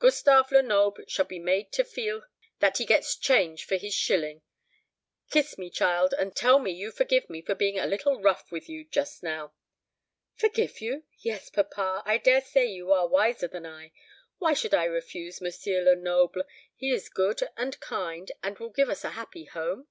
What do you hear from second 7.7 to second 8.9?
a little rough with you,